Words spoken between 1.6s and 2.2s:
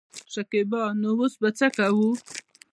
کوو.